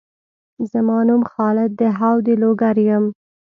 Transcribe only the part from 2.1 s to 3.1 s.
د لوګر یم